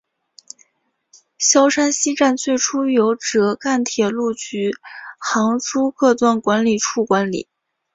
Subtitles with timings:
[1.37, 4.71] 萧山西站最初由浙赣铁路局
[5.19, 7.47] 杭诸段管理处管理。